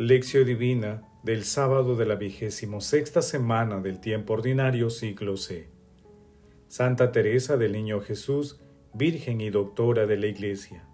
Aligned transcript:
Lección 0.00 0.46
Divina 0.46 1.02
del 1.24 1.42
sábado 1.42 1.96
de 1.96 2.06
la 2.06 2.14
vigésimo 2.14 2.80
sexta 2.80 3.20
semana 3.20 3.80
del 3.80 3.98
tiempo 3.98 4.34
ordinario 4.34 4.90
ciclo 4.90 5.36
C. 5.36 5.70
Santa 6.68 7.10
Teresa 7.10 7.56
del 7.56 7.72
Niño 7.72 8.00
Jesús, 8.00 8.60
Virgen 8.94 9.40
y 9.40 9.50
Doctora 9.50 10.06
de 10.06 10.16
la 10.16 10.28
Iglesia. 10.28 10.86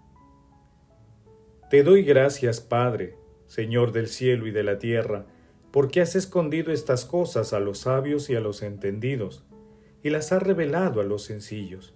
Te 1.69 1.83
doy 1.83 2.01
gracias, 2.01 2.61
Padre, 2.61 3.15
Señor 3.45 3.91
del 3.91 4.07
cielo 4.07 4.47
y 4.47 4.51
de 4.51 4.63
la 4.63 4.79
tierra, 4.79 5.27
porque 5.69 6.01
has 6.01 6.15
escondido 6.15 6.73
estas 6.73 7.05
cosas 7.05 7.53
a 7.53 7.59
los 7.59 7.77
sabios 7.77 8.31
y 8.31 8.35
a 8.35 8.39
los 8.39 8.63
entendidos, 8.63 9.45
y 10.01 10.09
las 10.09 10.31
has 10.31 10.41
revelado 10.41 10.99
a 10.99 11.03
los 11.03 11.21
sencillos. 11.21 11.93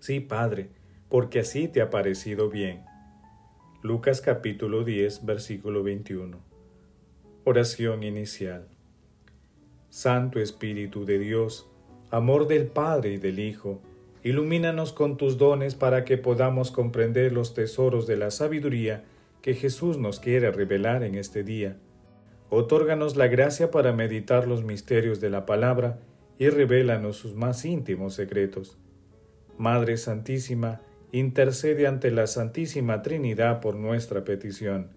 Sí, 0.00 0.20
Padre, 0.20 0.68
porque 1.08 1.40
así 1.40 1.66
te 1.66 1.80
ha 1.80 1.88
parecido 1.88 2.50
bien. 2.50 2.89
Lucas 3.82 4.20
capítulo 4.20 4.84
10, 4.84 5.24
versículo 5.24 5.82
21. 5.82 6.36
Oración 7.44 8.02
inicial. 8.02 8.68
Santo 9.88 10.38
Espíritu 10.38 11.06
de 11.06 11.18
Dios, 11.18 11.66
amor 12.10 12.46
del 12.46 12.66
Padre 12.66 13.14
y 13.14 13.16
del 13.16 13.38
Hijo, 13.38 13.80
ilumínanos 14.22 14.92
con 14.92 15.16
tus 15.16 15.38
dones 15.38 15.76
para 15.76 16.04
que 16.04 16.18
podamos 16.18 16.70
comprender 16.70 17.32
los 17.32 17.54
tesoros 17.54 18.06
de 18.06 18.18
la 18.18 18.30
sabiduría 18.30 19.04
que 19.40 19.54
Jesús 19.54 19.96
nos 19.96 20.20
quiere 20.20 20.50
revelar 20.50 21.02
en 21.02 21.14
este 21.14 21.42
día. 21.42 21.78
Otórganos 22.50 23.16
la 23.16 23.28
gracia 23.28 23.70
para 23.70 23.94
meditar 23.94 24.46
los 24.46 24.62
misterios 24.62 25.22
de 25.22 25.30
la 25.30 25.46
palabra 25.46 26.00
y 26.38 26.50
revélanos 26.50 27.16
sus 27.16 27.34
más 27.34 27.64
íntimos 27.64 28.12
secretos. 28.12 28.76
Madre 29.56 29.96
Santísima, 29.96 30.82
intercede 31.12 31.86
ante 31.86 32.10
la 32.10 32.26
Santísima 32.26 33.02
Trinidad 33.02 33.60
por 33.60 33.74
nuestra 33.74 34.24
petición. 34.24 34.88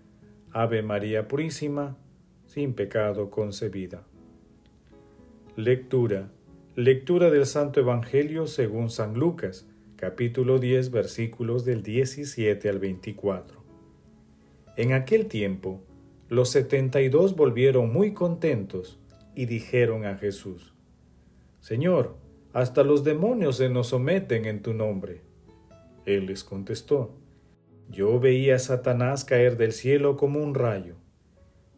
Ave 0.52 0.83
María 0.83 1.28
Purísima, 1.28 1.97
sin 2.45 2.73
pecado 2.73 3.31
concebida. 3.31 4.03
Lectura. 5.55 6.30
Lectura 6.75 7.30
del 7.30 7.45
Santo 7.45 7.80
Evangelio 7.80 8.47
según 8.47 8.89
San 8.89 9.16
Lucas, 9.16 9.67
capítulo 9.95 10.59
10, 10.59 10.92
versículos 10.92 11.66
del 11.66 11.81
17 11.81 12.70
al 12.70 12.80
24. 12.80 13.64
En 14.75 14.94
aquel 14.94 15.27
tiempo, 15.27 15.81
los 16.30 16.50
setenta 16.50 17.02
y 17.02 17.09
dos 17.09 17.36
volvieron 17.36 17.94
muy 17.94 18.14
contentos 18.14 19.00
y 19.36 19.45
dijeron 19.45 20.05
a 20.05 20.17
Jesús, 20.17 20.73
Señor, 21.59 22.17
hasta 22.53 22.83
los 22.83 23.03
demonios 23.03 23.58
se 23.58 23.70
nos 23.70 23.88
someten 23.88 24.45
en 24.45 24.61
tu 24.61 24.73
nombre. 24.73 25.22
Él 26.06 26.26
les 26.26 26.44
contestó, 26.44 27.12
Yo 27.90 28.20
veía 28.20 28.56
a 28.56 28.59
Satanás 28.59 29.26
caer 29.26 29.58
del 29.58 29.72
cielo 29.72 30.18
como 30.18 30.40
un 30.40 30.56
rayo. 30.56 30.95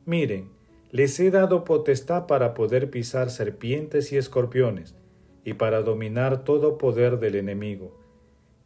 Miren, 0.06 0.50
les 0.92 1.20
he 1.20 1.32
dado 1.32 1.64
potestad 1.64 2.28
para 2.28 2.54
poder 2.54 2.90
pisar 2.90 3.30
serpientes 3.30 4.12
y 4.12 4.18
escorpiones, 4.18 4.96
y 5.44 5.54
para 5.54 5.82
dominar 5.82 6.44
todo 6.44 6.78
poder 6.78 7.20
del 7.20 7.36
enemigo, 7.36 8.00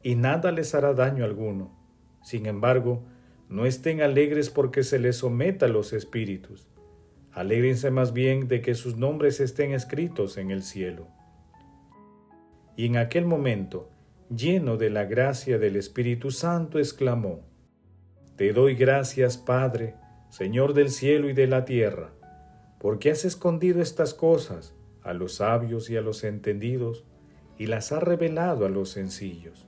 y 0.04 0.16
nada 0.16 0.52
les 0.52 0.76
hará 0.76 0.94
daño 0.94 1.26
alguno. 1.26 1.72
Sin 2.22 2.46
embargo, 2.46 3.04
no 3.50 3.66
estén 3.66 4.02
alegres 4.02 4.50
porque 4.50 4.84
se 4.84 5.00
les 5.00 5.18
someta 5.18 5.66
a 5.66 5.70
los 5.70 5.92
espíritus. 5.92 6.68
Alégrense 7.32 7.90
más 7.90 8.14
bien 8.14 8.48
de 8.48 8.62
que 8.62 8.76
sus 8.76 8.96
nombres 8.96 9.40
estén 9.40 9.72
escritos 9.72 10.38
en 10.38 10.52
el 10.52 10.62
cielo. 10.62 11.08
Y 12.76 12.86
en 12.86 12.98
aquel 12.98 13.26
momento, 13.26 13.90
lleno 14.30 14.78
de 14.78 14.90
la 14.90 15.06
gracia 15.06 15.58
del 15.58 15.76
Espíritu 15.76 16.32
Santo, 16.32 16.80
exclamó, 16.80 17.42
Te 18.36 18.54
doy 18.54 18.76
gracias, 18.76 19.38
Padre, 19.38 19.96
Señor 20.30 20.74
del 20.74 20.90
cielo 20.90 21.30
y 21.30 21.34
de 21.34 21.48
la 21.48 21.66
tierra, 21.66 22.14
porque 22.80 23.10
has 23.12 23.26
escondido 23.26 23.82
estas 23.82 24.14
cosas 24.14 24.76
a 25.02 25.14
los 25.14 25.36
sabios 25.36 25.90
y 25.90 25.98
a 25.98 26.02
los 26.02 26.24
entendidos, 26.24 27.06
y 27.58 27.66
las 27.66 27.92
has 27.92 28.04
revelado 28.04 28.66
a 28.66 28.70
los 28.70 28.90
sencillos. 28.90 29.68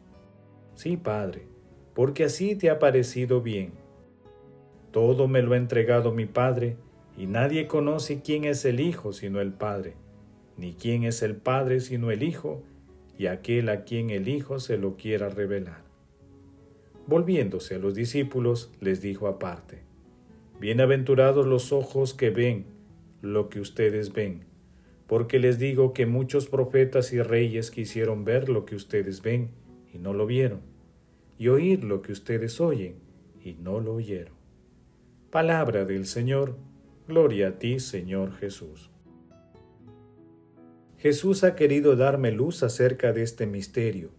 Sí, 0.76 0.96
Padre, 0.96 1.48
porque 1.94 2.26
así 2.26 2.56
te 2.56 2.70
ha 2.70 2.80
parecido 2.80 3.42
bien. 3.42 3.74
Todo 4.92 5.28
me 5.28 5.42
lo 5.42 5.54
ha 5.54 5.58
entregado 5.58 6.14
mi 6.14 6.26
Padre, 6.26 6.78
y 7.18 7.26
nadie 7.26 7.68
conoce 7.68 8.22
quién 8.22 8.46
es 8.46 8.64
el 8.66 8.80
Hijo 8.80 9.12
sino 9.12 9.42
el 9.42 9.52
Padre, 9.52 9.96
ni 10.56 10.74
quién 10.74 11.04
es 11.04 11.22
el 11.22 11.36
Padre 11.36 11.80
sino 11.80 12.12
el 12.12 12.24
Hijo, 12.24 12.64
y 13.22 13.28
aquel 13.28 13.70
a 13.70 13.84
quien 13.84 14.10
el 14.10 14.28
Hijo 14.28 14.60
se 14.60 14.80
lo 14.80 14.98
quiera 14.98 15.30
revelar. 15.30 15.84
Volviéndose 17.06 17.76
a 17.76 17.78
los 17.78 17.94
discípulos, 17.94 18.72
les 18.80 19.00
dijo 19.00 19.28
aparte, 19.28 19.84
Bienaventurados 20.60 21.46
los 21.46 21.72
ojos 21.72 22.16
que 22.16 22.32
ven 22.32 22.66
lo 23.22 23.48
que 23.50 23.60
ustedes 23.60 24.12
ven, 24.12 24.46
porque 25.06 25.38
les 25.38 25.60
digo 25.60 25.94
que 25.94 26.08
muchos 26.08 26.48
profetas 26.48 27.14
y 27.14 27.22
reyes 27.22 27.70
quisieron 27.70 28.26
ver 28.26 28.50
lo 28.50 28.66
que 28.66 28.74
ustedes 28.76 29.22
ven 29.22 29.52
y 29.94 30.00
no 30.00 30.14
lo 30.14 30.26
vieron, 30.26 30.62
y 31.38 31.50
oír 31.50 31.84
lo 31.84 32.02
que 32.02 32.14
ustedes 32.14 32.60
oyen 32.60 32.96
y 33.46 33.54
no 33.54 33.80
lo 33.82 33.94
oyeron. 33.94 34.34
Palabra 35.30 35.86
del 35.86 36.08
Señor, 36.08 36.58
gloria 37.08 37.50
a 37.50 37.60
ti, 37.60 37.80
Señor 37.80 38.36
Jesús. 38.38 38.91
Jesús 41.02 41.44
ha 41.44 41.56
querido 41.56 41.96
darme 41.96 42.32
luz 42.32 42.62
acerca 42.62 43.12
de 43.12 43.24
este 43.24 43.48
misterio. 43.48 44.12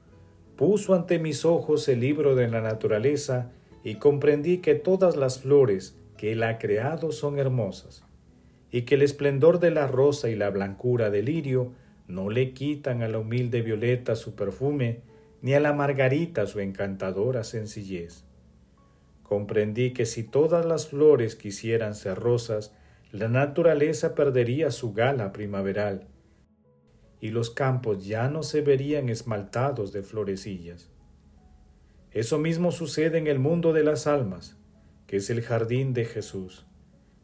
Puso 0.56 0.94
ante 0.94 1.20
mis 1.20 1.44
ojos 1.44 1.88
el 1.88 2.00
libro 2.00 2.34
de 2.34 2.48
la 2.48 2.60
naturaleza 2.60 3.52
y 3.84 3.96
comprendí 3.96 4.58
que 4.58 4.74
todas 4.74 5.16
las 5.16 5.42
flores 5.42 5.96
que 6.16 6.32
Él 6.32 6.42
ha 6.42 6.58
creado 6.58 7.12
son 7.12 7.38
hermosas, 7.38 8.04
y 8.72 8.82
que 8.82 8.96
el 8.96 9.02
esplendor 9.02 9.60
de 9.60 9.70
la 9.70 9.86
rosa 9.86 10.28
y 10.28 10.34
la 10.34 10.50
blancura 10.50 11.10
del 11.10 11.26
lirio 11.26 11.72
no 12.08 12.30
le 12.30 12.52
quitan 12.52 13.02
a 13.02 13.08
la 13.08 13.20
humilde 13.20 13.62
violeta 13.62 14.16
su 14.16 14.34
perfume, 14.34 15.02
ni 15.40 15.54
a 15.54 15.60
la 15.60 15.72
margarita 15.72 16.46
su 16.46 16.58
encantadora 16.58 17.44
sencillez. 17.44 18.24
Comprendí 19.22 19.92
que 19.92 20.04
si 20.04 20.24
todas 20.24 20.66
las 20.66 20.88
flores 20.88 21.36
quisieran 21.36 21.94
ser 21.94 22.18
rosas, 22.18 22.74
la 23.12 23.28
naturaleza 23.28 24.16
perdería 24.16 24.72
su 24.72 24.92
gala 24.92 25.32
primaveral, 25.32 26.08
y 27.22 27.30
los 27.30 27.50
campos 27.50 28.04
ya 28.04 28.28
no 28.28 28.42
se 28.42 28.62
verían 28.62 29.08
esmaltados 29.08 29.92
de 29.92 30.02
florecillas. 30.02 30.90
Eso 32.10 32.36
mismo 32.36 32.72
sucede 32.72 33.16
en 33.16 33.28
el 33.28 33.38
mundo 33.38 33.72
de 33.72 33.84
las 33.84 34.08
almas, 34.08 34.56
que 35.06 35.18
es 35.18 35.30
el 35.30 35.40
jardín 35.40 35.92
de 35.92 36.04
Jesús. 36.04 36.66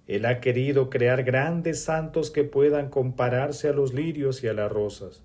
Él 0.07 0.25
ha 0.25 0.41
querido 0.41 0.89
crear 0.89 1.25
grandes 1.25 1.83
santos 1.83 2.31
que 2.31 2.45
puedan 2.45 2.91
compararse 2.91 3.69
a 3.69 3.73
los 3.73 3.93
lirios 3.93 4.45
y 4.45 4.47
a 4.47 4.53
las 4.53 4.71
rosas, 4.71 5.25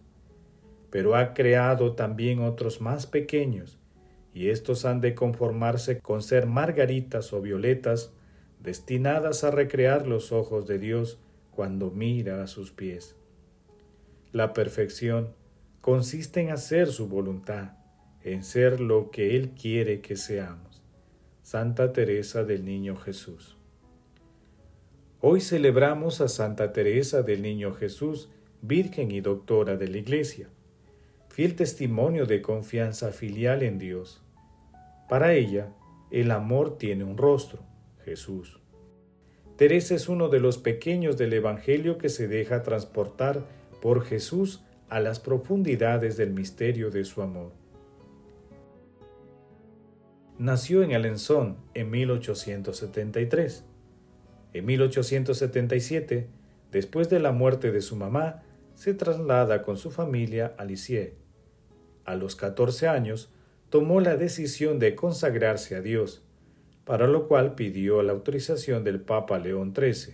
pero 0.90 1.16
ha 1.16 1.36
creado 1.36 1.94
también 1.94 2.40
otros 2.40 2.82
más 2.82 3.06
pequeños, 3.06 3.78
y 4.34 4.50
estos 4.50 4.86
han 4.86 5.02
de 5.02 5.14
conformarse 5.14 6.00
con 6.00 6.24
ser 6.24 6.48
margaritas 6.48 7.32
o 7.32 7.42
violetas, 7.42 8.12
destinadas 8.60 9.44
a 9.44 9.52
recrear 9.52 10.08
los 10.08 10.32
ojos 10.32 10.66
de 10.66 10.80
Dios 10.80 11.20
cuando 11.52 11.92
mira 11.92 12.42
a 12.42 12.48
sus 12.48 12.72
pies. 12.72 13.16
La 14.34 14.52
perfección 14.52 15.36
consiste 15.80 16.42
en 16.42 16.50
hacer 16.50 16.88
su 16.88 17.08
voluntad, 17.08 17.74
en 18.24 18.44
ser 18.44 18.82
lo 18.82 19.12
que 19.12 19.36
Él 19.36 19.52
quiere 19.52 20.02
que 20.02 20.16
seamos. 20.16 20.82
Santa 21.44 21.94
Teresa 21.94 22.44
del 22.44 22.66
Niño 22.66 22.96
Jesús. 22.96 23.58
Hoy 25.22 25.40
celebramos 25.40 26.20
a 26.20 26.28
Santa 26.28 26.74
Teresa 26.74 27.22
del 27.22 27.44
Niño 27.44 27.76
Jesús, 27.76 28.32
Virgen 28.64 29.12
y 29.12 29.22
Doctora 29.22 29.78
de 29.78 29.88
la 29.88 29.98
Iglesia, 30.00 30.50
fiel 31.30 31.56
testimonio 31.56 32.26
de 32.26 32.42
confianza 32.42 33.12
filial 33.12 33.62
en 33.62 33.78
Dios. 33.78 34.24
Para 35.08 35.36
ella, 35.36 35.72
el 36.10 36.32
amor 36.32 36.80
tiene 36.80 37.04
un 37.04 37.20
rostro, 37.20 37.60
Jesús. 38.04 38.60
Teresa 39.58 39.94
es 39.94 40.10
uno 40.10 40.30
de 40.30 40.40
los 40.40 40.58
pequeños 40.58 41.18
del 41.18 41.34
Evangelio 41.34 42.00
que 42.00 42.10
se 42.10 42.28
deja 42.28 42.64
transportar 42.64 43.46
por 43.84 44.06
Jesús 44.06 44.64
a 44.88 45.02
las 45.02 45.20
profundidades 45.20 46.16
del 46.16 46.32
misterio 46.32 46.90
de 46.90 47.04
su 47.04 47.22
amor. 47.22 47.52
Nació 50.38 50.84
en 50.84 50.94
Alençon 50.94 51.58
en 51.74 51.92
1873. 51.92 53.66
En 54.54 54.66
1877, 54.66 56.30
después 56.72 57.10
de 57.10 57.20
la 57.20 57.34
muerte 57.34 57.74
de 57.74 57.82
su 57.82 57.98
mamá, 57.98 58.44
se 58.74 58.94
traslada 58.94 59.64
con 59.64 59.76
su 59.76 59.92
familia 59.92 60.54
a 60.58 60.64
Lisieux. 60.64 61.16
A 62.06 62.16
los 62.16 62.38
14 62.38 62.88
años, 62.88 63.34
tomó 63.70 64.00
la 64.00 64.16
decisión 64.16 64.80
de 64.80 64.96
consagrarse 64.96 65.76
a 65.76 65.82
Dios, 65.82 66.24
para 66.86 67.06
lo 67.06 67.28
cual 67.28 67.56
pidió 67.56 68.02
la 68.02 68.14
autorización 68.14 68.86
del 68.86 69.02
Papa 69.02 69.40
León 69.40 69.74
XIII 69.76 70.14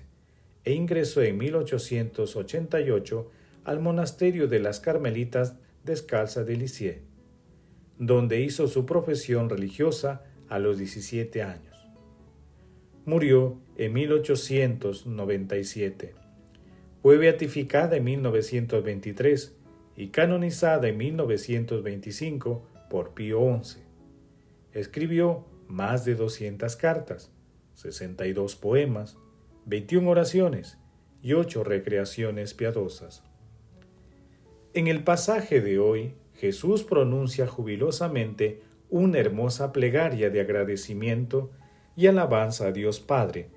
e 0.64 0.74
ingresó 0.74 1.22
en 1.22 1.38
1888 1.38 3.32
al 3.64 3.80
monasterio 3.80 4.48
de 4.48 4.60
las 4.60 4.80
Carmelitas 4.80 5.56
Descalza 5.84 6.44
de 6.44 6.56
Lisieux, 6.56 7.02
donde 7.98 8.42
hizo 8.42 8.68
su 8.68 8.86
profesión 8.86 9.50
religiosa 9.50 10.24
a 10.50 10.60
los 10.60 10.78
17 10.78 11.42
años. 11.44 11.88
Murió 13.06 13.60
en 13.78 13.94
1897. 13.94 16.16
Fue 17.02 17.18
beatificada 17.18 17.96
en 17.96 18.04
1923 18.04 19.56
y 19.96 20.10
canonizada 20.10 20.88
en 20.88 20.98
1925 20.98 22.68
por 22.90 23.14
Pío 23.14 23.62
XI. 23.64 23.80
Escribió 24.74 25.46
más 25.68 26.06
de 26.06 26.16
200 26.16 26.76
cartas, 26.76 27.32
62 27.76 28.56
poemas, 28.56 29.18
21 29.66 30.10
oraciones 30.10 30.78
y 31.22 31.34
8 31.34 31.64
recreaciones 31.64 32.54
piadosas. 32.54 33.24
En 34.76 34.88
el 34.88 35.04
pasaje 35.04 35.62
de 35.62 35.80
hoy, 35.80 36.14
Jesús 36.36 36.84
pronuncia 36.84 37.48
jubilosamente 37.48 38.62
una 38.92 39.18
hermosa 39.18 39.74
plegaria 39.74 40.30
de 40.30 40.42
agradecimiento 40.42 41.50
y 41.96 42.06
alabanza 42.06 42.68
a 42.68 42.72
Dios 42.72 43.00
Padre, 43.00 43.50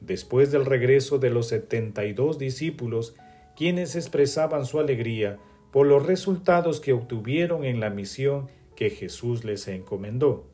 después 0.00 0.50
del 0.50 0.66
regreso 0.66 1.18
de 1.18 1.30
los 1.30 1.46
setenta 1.48 2.04
y 2.04 2.12
dos 2.14 2.38
discípulos, 2.38 3.14
quienes 3.56 3.94
expresaban 3.94 4.66
su 4.66 4.80
alegría 4.80 5.38
por 5.70 5.86
los 5.86 6.04
resultados 6.04 6.80
que 6.80 6.92
obtuvieron 6.92 7.64
en 7.64 7.78
la 7.78 7.90
misión 7.90 8.48
que 8.74 8.90
Jesús 8.90 9.44
les 9.44 9.68
encomendó. 9.68 10.48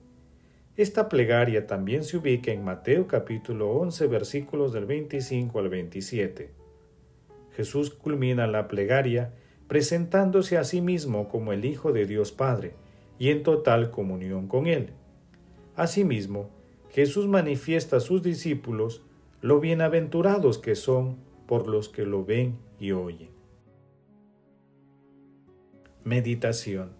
Esta 0.77 1.09
plegaria 1.09 1.67
también 1.67 2.05
se 2.05 2.19
ubica 2.19 2.53
en 2.53 2.65
Mateo 2.65 3.07
capítulo 3.07 3.71
11 3.73 4.07
versículos 4.09 4.75
del 4.75 4.85
25 4.85 5.59
al 5.59 5.71
27. 5.71 6.51
Jesús 7.57 7.91
culmina 7.91 8.47
la 8.47 8.69
plegaria 8.69 9.33
presentándose 9.69 10.59
a 10.59 10.65
sí 10.65 10.81
mismo 10.81 11.29
como 11.29 11.53
el 11.53 11.65
Hijo 11.65 11.93
de 11.93 12.07
Dios 12.07 12.33
Padre 12.33 12.75
y 13.19 13.31
en 13.31 13.43
total 13.43 13.91
comunión 13.91 14.49
con 14.49 14.67
Él. 14.67 14.91
Asimismo, 15.77 16.51
Jesús 16.91 17.27
manifiesta 17.27 17.97
a 17.97 18.01
sus 18.01 18.23
discípulos 18.23 19.03
lo 19.41 19.61
bienaventurados 19.61 20.59
que 20.59 20.75
son 20.75 21.17
por 21.47 21.67
los 21.67 21.89
que 21.89 22.05
lo 22.05 22.25
ven 22.25 22.59
y 22.79 22.93
oyen. 22.93 23.31
Meditación 26.05 26.93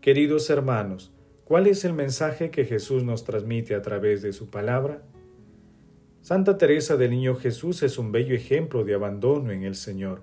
Queridos 0.00 0.50
hermanos, 0.50 1.12
¿cuál 1.44 1.68
es 1.68 1.84
el 1.84 1.92
mensaje 1.92 2.50
que 2.50 2.64
Jesús 2.64 3.04
nos 3.04 3.24
transmite 3.24 3.76
a 3.76 3.82
través 3.82 4.20
de 4.20 4.32
su 4.32 4.50
palabra? 4.50 5.02
Santa 6.20 6.58
Teresa 6.58 6.96
del 6.96 7.12
Niño 7.12 7.36
Jesús 7.36 7.82
es 7.82 7.98
un 7.98 8.10
bello 8.10 8.34
ejemplo 8.34 8.84
de 8.84 8.94
abandono 8.94 9.52
en 9.52 9.62
el 9.62 9.76
Señor. 9.76 10.22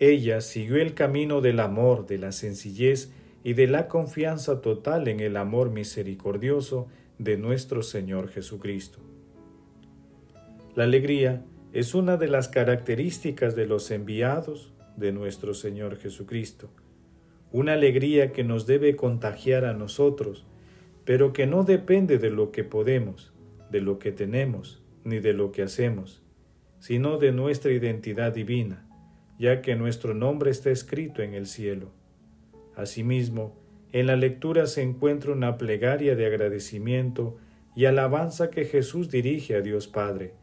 Ella 0.00 0.40
siguió 0.40 0.76
el 0.76 0.94
camino 0.94 1.40
del 1.40 1.58
amor, 1.58 2.06
de 2.06 2.18
la 2.18 2.30
sencillez 2.30 3.10
y 3.42 3.54
de 3.54 3.66
la 3.66 3.88
confianza 3.88 4.60
total 4.60 5.08
en 5.08 5.20
el 5.20 5.36
amor 5.36 5.70
misericordioso 5.70 6.88
de 7.18 7.36
nuestro 7.36 7.82
Señor 7.82 8.28
Jesucristo. 8.28 8.98
La 10.76 10.84
alegría 10.84 11.44
es 11.72 11.94
una 11.94 12.16
de 12.16 12.28
las 12.28 12.48
características 12.48 13.56
de 13.56 13.66
los 13.66 13.90
enviados 13.90 14.72
de 14.96 15.12
nuestro 15.12 15.52
Señor 15.52 15.96
Jesucristo, 15.96 16.70
una 17.50 17.72
alegría 17.72 18.32
que 18.32 18.44
nos 18.44 18.66
debe 18.66 18.94
contagiar 18.94 19.64
a 19.64 19.72
nosotros, 19.72 20.46
pero 21.04 21.32
que 21.32 21.46
no 21.46 21.64
depende 21.64 22.18
de 22.18 22.30
lo 22.30 22.52
que 22.52 22.62
podemos, 22.62 23.32
de 23.70 23.80
lo 23.80 23.98
que 23.98 24.12
tenemos, 24.12 24.80
ni 25.04 25.18
de 25.18 25.32
lo 25.32 25.50
que 25.50 25.62
hacemos, 25.62 26.22
sino 26.78 27.18
de 27.18 27.32
nuestra 27.32 27.72
identidad 27.72 28.32
divina, 28.32 28.87
ya 29.38 29.62
que 29.62 29.76
nuestro 29.76 30.14
nombre 30.14 30.50
está 30.50 30.70
escrito 30.70 31.22
en 31.22 31.34
el 31.34 31.46
cielo. 31.46 31.90
Asimismo, 32.74 33.56
en 33.92 34.06
la 34.06 34.16
lectura 34.16 34.66
se 34.66 34.82
encuentra 34.82 35.32
una 35.32 35.56
plegaria 35.56 36.14
de 36.14 36.26
agradecimiento 36.26 37.38
y 37.74 37.86
alabanza 37.86 38.50
que 38.50 38.64
Jesús 38.64 39.10
dirige 39.10 39.56
a 39.56 39.60
Dios 39.60 39.86
Padre, 39.86 40.34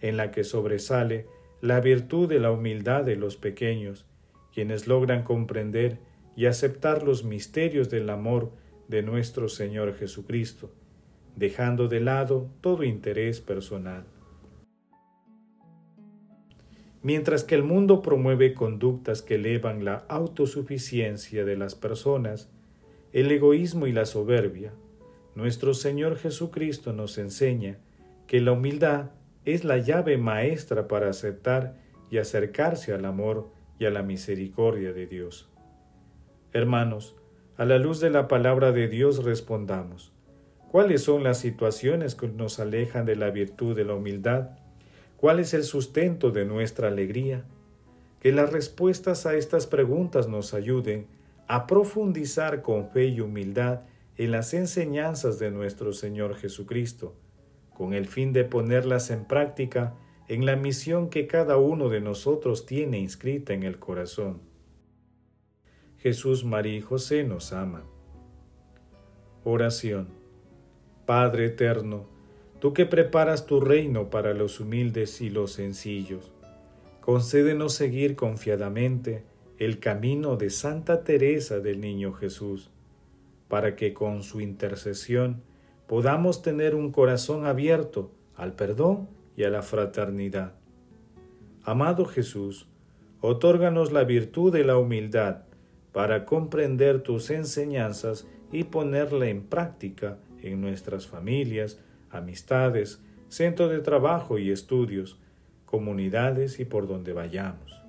en 0.00 0.16
la 0.16 0.30
que 0.30 0.44
sobresale 0.44 1.26
la 1.60 1.80
virtud 1.80 2.28
de 2.28 2.38
la 2.38 2.50
humildad 2.50 3.04
de 3.04 3.16
los 3.16 3.36
pequeños, 3.36 4.06
quienes 4.52 4.86
logran 4.86 5.22
comprender 5.22 5.98
y 6.36 6.46
aceptar 6.46 7.02
los 7.02 7.24
misterios 7.24 7.88
del 7.88 8.10
amor 8.10 8.52
de 8.88 9.02
nuestro 9.02 9.48
Señor 9.48 9.94
Jesucristo, 9.94 10.72
dejando 11.36 11.88
de 11.88 12.00
lado 12.00 12.50
todo 12.60 12.84
interés 12.84 13.40
personal. 13.40 14.04
Mientras 17.02 17.42
que 17.42 17.56
el 17.56 17.64
mundo 17.64 18.00
promueve 18.00 18.54
conductas 18.54 19.22
que 19.22 19.34
elevan 19.34 19.84
la 19.84 20.04
autosuficiencia 20.08 21.44
de 21.44 21.56
las 21.56 21.74
personas, 21.74 22.48
el 23.12 23.30
egoísmo 23.32 23.88
y 23.88 23.92
la 23.92 24.06
soberbia, 24.06 24.72
nuestro 25.34 25.74
Señor 25.74 26.16
Jesucristo 26.16 26.92
nos 26.92 27.18
enseña 27.18 27.78
que 28.26 28.40
la 28.40 28.52
humildad 28.52 29.10
es 29.44 29.64
la 29.64 29.78
llave 29.78 30.16
maestra 30.16 30.86
para 30.86 31.10
aceptar 31.10 31.76
y 32.10 32.18
acercarse 32.18 32.92
al 32.92 33.04
amor 33.04 33.50
y 33.78 33.86
a 33.86 33.90
la 33.90 34.02
misericordia 34.02 34.92
de 34.92 35.06
Dios. 35.06 35.50
Hermanos, 36.52 37.16
a 37.56 37.64
la 37.64 37.78
luz 37.78 37.98
de 38.00 38.10
la 38.10 38.28
palabra 38.28 38.70
de 38.70 38.86
Dios 38.86 39.24
respondamos, 39.24 40.12
¿cuáles 40.70 41.02
son 41.02 41.24
las 41.24 41.38
situaciones 41.38 42.14
que 42.14 42.28
nos 42.28 42.60
alejan 42.60 43.06
de 43.06 43.16
la 43.16 43.30
virtud 43.30 43.74
de 43.74 43.84
la 43.84 43.94
humildad? 43.94 44.50
¿Cuál 45.22 45.38
es 45.38 45.54
el 45.54 45.62
sustento 45.62 46.32
de 46.32 46.44
nuestra 46.44 46.88
alegría? 46.88 47.44
Que 48.18 48.32
las 48.32 48.50
respuestas 48.50 49.24
a 49.24 49.36
estas 49.36 49.68
preguntas 49.68 50.26
nos 50.26 50.52
ayuden 50.52 51.06
a 51.46 51.68
profundizar 51.68 52.60
con 52.60 52.88
fe 52.88 53.06
y 53.06 53.20
humildad 53.20 53.82
en 54.16 54.32
las 54.32 54.52
enseñanzas 54.52 55.38
de 55.38 55.52
nuestro 55.52 55.92
Señor 55.92 56.34
Jesucristo, 56.34 57.14
con 57.72 57.94
el 57.94 58.06
fin 58.06 58.32
de 58.32 58.42
ponerlas 58.42 59.12
en 59.12 59.24
práctica 59.24 59.94
en 60.26 60.44
la 60.44 60.56
misión 60.56 61.08
que 61.08 61.28
cada 61.28 61.56
uno 61.56 61.88
de 61.88 62.00
nosotros 62.00 62.66
tiene 62.66 62.98
inscrita 62.98 63.52
en 63.52 63.62
el 63.62 63.78
corazón. 63.78 64.40
Jesús, 65.98 66.44
María 66.44 66.78
y 66.78 66.80
José 66.80 67.22
nos 67.22 67.52
aman. 67.52 67.84
Oración. 69.44 70.08
Padre 71.06 71.46
eterno, 71.46 72.08
tú 72.62 72.72
que 72.74 72.86
preparas 72.86 73.46
tu 73.46 73.58
reino 73.58 74.08
para 74.08 74.34
los 74.34 74.60
humildes 74.60 75.20
y 75.20 75.30
los 75.30 75.50
sencillos, 75.50 76.30
concédenos 77.00 77.74
seguir 77.74 78.14
confiadamente 78.14 79.24
el 79.58 79.80
camino 79.80 80.36
de 80.36 80.48
Santa 80.48 81.02
Teresa 81.02 81.58
del 81.58 81.80
Niño 81.80 82.12
Jesús, 82.12 82.70
para 83.48 83.74
que 83.74 83.92
con 83.92 84.22
su 84.22 84.40
intercesión 84.40 85.42
podamos 85.88 86.40
tener 86.42 86.76
un 86.76 86.92
corazón 86.92 87.46
abierto 87.46 88.12
al 88.36 88.52
perdón 88.52 89.08
y 89.36 89.42
a 89.42 89.50
la 89.50 89.62
fraternidad. 89.62 90.52
Amado 91.64 92.04
Jesús, 92.04 92.68
otórganos 93.20 93.90
la 93.90 94.04
virtud 94.04 94.52
de 94.52 94.62
la 94.62 94.78
humildad 94.78 95.38
para 95.90 96.26
comprender 96.26 97.02
tus 97.02 97.30
enseñanzas 97.30 98.28
y 98.52 98.62
ponerla 98.62 99.26
en 99.26 99.42
práctica 99.42 100.18
en 100.44 100.60
nuestras 100.60 101.08
familias, 101.08 101.80
amistades, 102.12 103.02
centros 103.28 103.70
de 103.70 103.80
trabajo 103.80 104.38
y 104.38 104.50
estudios, 104.50 105.18
comunidades 105.64 106.60
y 106.60 106.64
por 106.64 106.86
donde 106.86 107.12
vayamos. 107.12 107.82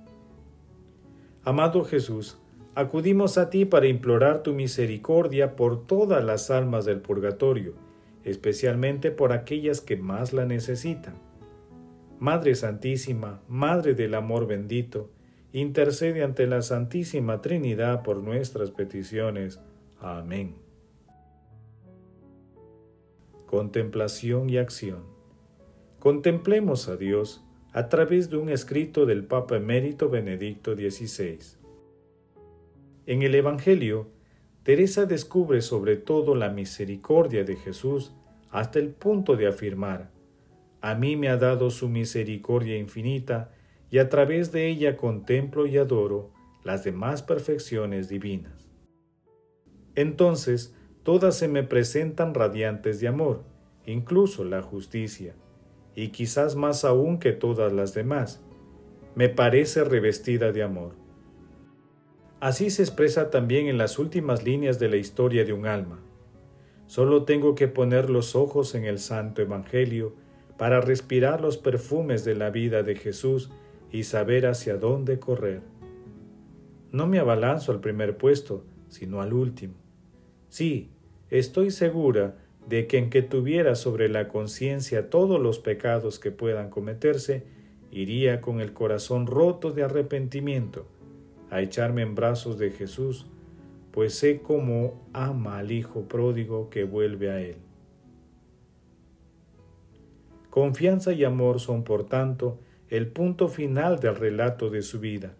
Amado 1.43 1.83
Jesús, 1.83 2.37
acudimos 2.75 3.37
a 3.37 3.49
ti 3.49 3.65
para 3.65 3.87
implorar 3.87 4.41
tu 4.41 4.53
misericordia 4.53 5.55
por 5.57 5.85
todas 5.85 6.23
las 6.23 6.49
almas 6.49 6.85
del 6.85 7.01
purgatorio, 7.01 7.73
especialmente 8.23 9.11
por 9.11 9.33
aquellas 9.33 9.81
que 9.81 9.97
más 9.97 10.31
la 10.31 10.45
necesitan. 10.45 11.15
Madre 12.19 12.55
Santísima, 12.55 13.41
Madre 13.49 13.95
del 13.95 14.15
Amor 14.15 14.47
bendito, 14.47 15.09
intercede 15.51 16.23
ante 16.23 16.47
la 16.47 16.61
Santísima 16.61 17.41
Trinidad 17.41 18.01
por 18.01 18.23
nuestras 18.23 18.71
peticiones. 18.71 19.59
Amén. 19.99 20.62
Contemplación 23.53 24.49
y 24.49 24.57
acción. 24.57 25.03
Contemplemos 25.99 26.89
a 26.89 26.97
Dios 26.97 27.45
a 27.71 27.87
través 27.87 28.31
de 28.31 28.37
un 28.37 28.49
escrito 28.49 29.05
del 29.05 29.25
Papa 29.25 29.57
Emérito 29.57 30.09
Benedicto 30.09 30.73
XVI. 30.73 31.37
En 33.05 33.21
el 33.21 33.35
Evangelio, 33.35 34.07
Teresa 34.63 35.05
descubre 35.05 35.61
sobre 35.61 35.97
todo 35.97 36.33
la 36.33 36.49
misericordia 36.49 37.43
de 37.43 37.55
Jesús 37.55 38.15
hasta 38.49 38.79
el 38.79 38.89
punto 38.89 39.35
de 39.35 39.45
afirmar, 39.45 40.09
a 40.81 40.95
mí 40.95 41.15
me 41.15 41.29
ha 41.29 41.37
dado 41.37 41.69
su 41.69 41.89
misericordia 41.89 42.79
infinita 42.79 43.51
y 43.91 43.99
a 43.99 44.09
través 44.09 44.51
de 44.51 44.67
ella 44.67 44.97
contemplo 44.97 45.67
y 45.67 45.77
adoro 45.77 46.31
las 46.63 46.83
demás 46.83 47.21
perfecciones 47.21 48.09
divinas. 48.09 48.71
Entonces, 49.93 50.73
todas 51.03 51.37
se 51.37 51.47
me 51.47 51.63
presentan 51.63 52.33
radiantes 52.33 52.99
de 52.99 53.07
amor, 53.07 53.43
incluso 53.85 54.43
la 54.43 54.61
justicia, 54.61 55.35
y 55.95 56.09
quizás 56.09 56.55
más 56.55 56.85
aún 56.85 57.19
que 57.19 57.33
todas 57.33 57.71
las 57.71 57.93
demás, 57.93 58.41
me 59.15 59.29
parece 59.29 59.83
revestida 59.83 60.51
de 60.51 60.63
amor. 60.63 60.95
Así 62.39 62.69
se 62.69 62.81
expresa 62.81 63.29
también 63.29 63.67
en 63.67 63.77
las 63.77 63.99
últimas 63.99 64.43
líneas 64.43 64.79
de 64.79 64.89
la 64.89 64.97
historia 64.97 65.45
de 65.45 65.53
un 65.53 65.65
alma. 65.65 65.99
Solo 66.87 67.23
tengo 67.23 67.55
que 67.55 67.67
poner 67.67 68.09
los 68.09 68.35
ojos 68.35 68.75
en 68.75 68.83
el 68.83 68.99
Santo 68.99 69.41
Evangelio 69.41 70.13
para 70.57 70.81
respirar 70.81 71.41
los 71.41 71.57
perfumes 71.57 72.25
de 72.25 72.35
la 72.35 72.49
vida 72.49 72.83
de 72.83 72.95
Jesús 72.95 73.49
y 73.91 74.03
saber 74.03 74.45
hacia 74.45 74.77
dónde 74.77 75.19
correr. 75.19 75.61
No 76.91 77.07
me 77.07 77.19
abalanzo 77.19 77.71
al 77.71 77.79
primer 77.79 78.17
puesto, 78.17 78.65
sino 78.89 79.21
al 79.21 79.33
último. 79.33 79.75
Sí, 80.49 80.91
estoy 81.39 81.71
segura 81.71 82.35
de 82.67 82.85
que 82.85 82.99
en 82.99 83.09
que 83.09 83.23
tuviera 83.23 83.75
sobre 83.75 84.07
la 84.07 84.27
conciencia 84.27 85.09
todos 85.09 85.41
los 85.41 85.59
pecados 85.59 86.19
que 86.19 86.31
puedan 86.31 86.69
cometerse, 86.69 87.43
iría 87.91 88.39
con 88.39 88.61
el 88.61 88.73
corazón 88.73 89.25
roto 89.25 89.71
de 89.71 89.83
arrepentimiento 89.83 90.85
a 91.49 91.61
echarme 91.61 92.03
en 92.03 92.15
brazos 92.15 92.57
de 92.57 92.71
Jesús, 92.71 93.27
pues 93.91 94.15
sé 94.15 94.41
cómo 94.41 95.07
ama 95.13 95.57
al 95.57 95.71
Hijo 95.71 96.07
pródigo 96.07 96.69
que 96.69 96.83
vuelve 96.83 97.31
a 97.31 97.41
Él. 97.41 97.57
Confianza 100.49 101.13
y 101.13 101.23
amor 101.23 101.59
son, 101.59 101.83
por 101.83 102.05
tanto, 102.05 102.59
el 102.89 103.07
punto 103.07 103.47
final 103.47 103.99
del 103.99 104.15
relato 104.15 104.69
de 104.69 104.83
su 104.83 104.99
vida, 104.99 105.33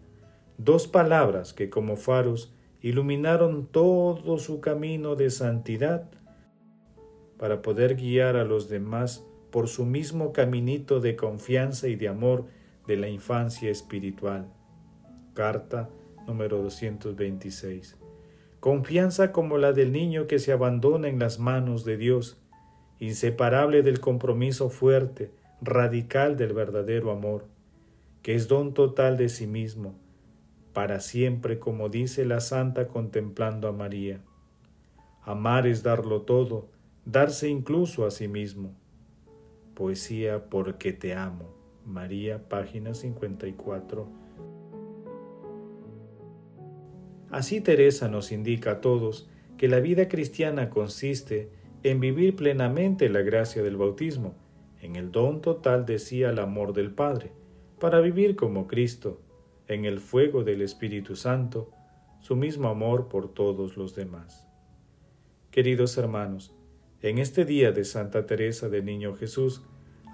dos 0.58 0.88
palabras 0.88 1.52
que 1.52 1.70
como 1.70 1.96
faros 1.96 2.53
iluminaron 2.84 3.66
todo 3.66 4.36
su 4.36 4.60
camino 4.60 5.16
de 5.16 5.30
santidad 5.30 6.10
para 7.38 7.62
poder 7.62 7.96
guiar 7.96 8.36
a 8.36 8.44
los 8.44 8.68
demás 8.68 9.24
por 9.50 9.68
su 9.68 9.86
mismo 9.86 10.34
caminito 10.34 11.00
de 11.00 11.16
confianza 11.16 11.88
y 11.88 11.96
de 11.96 12.08
amor 12.08 12.44
de 12.86 12.98
la 12.98 13.08
infancia 13.08 13.70
espiritual. 13.70 14.52
Carta 15.32 15.88
número 16.26 16.60
226. 16.60 17.96
Confianza 18.60 19.32
como 19.32 19.56
la 19.56 19.72
del 19.72 19.90
niño 19.90 20.26
que 20.26 20.38
se 20.38 20.52
abandona 20.52 21.08
en 21.08 21.18
las 21.18 21.38
manos 21.38 21.86
de 21.86 21.96
Dios, 21.96 22.36
inseparable 23.00 23.80
del 23.80 24.00
compromiso 24.00 24.68
fuerte, 24.68 25.30
radical 25.62 26.36
del 26.36 26.52
verdadero 26.52 27.10
amor, 27.12 27.46
que 28.20 28.34
es 28.34 28.46
don 28.46 28.74
total 28.74 29.16
de 29.16 29.30
sí 29.30 29.46
mismo, 29.46 30.03
para 30.74 31.00
siempre, 31.00 31.58
como 31.58 31.88
dice 31.88 32.26
la 32.26 32.40
santa 32.40 32.88
contemplando 32.88 33.68
a 33.68 33.72
María. 33.72 34.20
Amar 35.22 35.66
es 35.66 35.82
darlo 35.82 36.22
todo, 36.22 36.68
darse 37.06 37.48
incluso 37.48 38.04
a 38.04 38.10
sí 38.10 38.28
mismo. 38.28 38.74
Poesía 39.74 40.50
Porque 40.50 40.92
te 40.92 41.14
amo. 41.14 41.54
María, 41.86 42.48
página 42.48 42.92
54. 42.92 44.08
Así 47.30 47.60
Teresa 47.60 48.08
nos 48.08 48.32
indica 48.32 48.72
a 48.72 48.80
todos 48.80 49.28
que 49.56 49.68
la 49.68 49.80
vida 49.80 50.08
cristiana 50.08 50.70
consiste 50.70 51.50
en 51.82 52.00
vivir 52.00 52.36
plenamente 52.36 53.08
la 53.08 53.22
gracia 53.22 53.62
del 53.62 53.76
bautismo, 53.76 54.34
en 54.80 54.96
el 54.96 55.12
don 55.12 55.40
total 55.40 55.86
de 55.86 55.98
sí 55.98 56.24
al 56.24 56.38
amor 56.38 56.72
del 56.72 56.90
Padre, 56.90 57.32
para 57.78 58.00
vivir 58.00 58.36
como 58.36 58.66
Cristo, 58.66 59.20
en 59.68 59.84
el 59.84 60.00
fuego 60.00 60.44
del 60.44 60.62
Espíritu 60.62 61.16
Santo, 61.16 61.70
su 62.20 62.36
mismo 62.36 62.68
amor 62.68 63.08
por 63.08 63.32
todos 63.32 63.76
los 63.76 63.94
demás. 63.94 64.46
Queridos 65.50 65.96
hermanos, 65.98 66.54
en 67.02 67.18
este 67.18 67.44
día 67.44 67.70
de 67.72 67.84
Santa 67.84 68.26
Teresa 68.26 68.68
del 68.68 68.84
Niño 68.84 69.14
Jesús, 69.14 69.62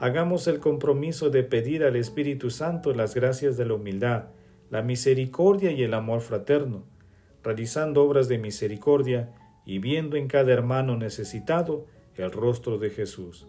hagamos 0.00 0.46
el 0.48 0.58
compromiso 0.58 1.30
de 1.30 1.42
pedir 1.42 1.84
al 1.84 1.96
Espíritu 1.96 2.50
Santo 2.50 2.92
las 2.92 3.14
gracias 3.14 3.56
de 3.56 3.66
la 3.66 3.74
humildad, 3.74 4.24
la 4.70 4.82
misericordia 4.82 5.72
y 5.72 5.82
el 5.82 5.94
amor 5.94 6.20
fraterno, 6.20 6.84
realizando 7.42 8.02
obras 8.02 8.28
de 8.28 8.38
misericordia 8.38 9.32
y 9.64 9.78
viendo 9.78 10.16
en 10.16 10.28
cada 10.28 10.52
hermano 10.52 10.96
necesitado 10.96 11.86
el 12.16 12.32
rostro 12.32 12.78
de 12.78 12.90
Jesús. 12.90 13.46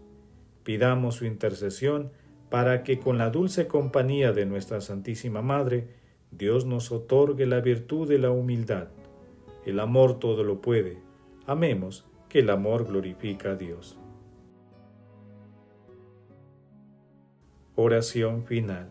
Pidamos 0.63 1.15
su 1.15 1.25
intercesión 1.25 2.11
para 2.51 2.83
que 2.83 2.99
con 2.99 3.17
la 3.17 3.29
dulce 3.29 3.67
compañía 3.67 4.33
de 4.33 4.45
nuestra 4.45 4.81
Santísima 4.81 5.41
Madre, 5.41 5.87
Dios 6.31 6.65
nos 6.65 6.91
otorgue 6.91 7.45
la 7.45 7.61
virtud 7.61 8.09
de 8.09 8.19
la 8.19 8.29
humildad. 8.29 8.89
El 9.65 9.79
amor 9.79 10.19
todo 10.19 10.43
lo 10.43 10.59
puede. 10.59 10.97
Amemos 11.47 12.05
que 12.27 12.39
el 12.39 12.49
amor 12.49 12.85
glorifica 12.85 13.51
a 13.51 13.55
Dios. 13.55 13.97
Oración 17.75 18.43
final. 18.43 18.89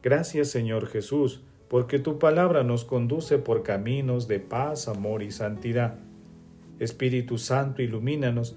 Gracias 0.00 0.50
Señor 0.50 0.86
Jesús, 0.86 1.42
porque 1.66 1.98
tu 1.98 2.20
palabra 2.20 2.62
nos 2.62 2.84
conduce 2.84 3.38
por 3.38 3.64
caminos 3.64 4.28
de 4.28 4.38
paz, 4.38 4.86
amor 4.86 5.24
y 5.24 5.32
santidad. 5.32 5.98
Espíritu 6.78 7.38
Santo, 7.38 7.82
ilumínanos 7.82 8.56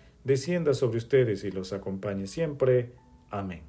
descienda 0.23 0.73
sobre 0.73 0.97
ustedes 0.97 1.43
y 1.43 1.51
los 1.51 1.73
acompañe 1.73 2.27
siempre. 2.27 2.93
Amén. 3.29 3.63